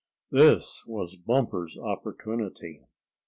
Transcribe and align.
This 0.31 0.83
was 0.87 1.15
Bumper's 1.15 1.77
opportunity. 1.77 2.81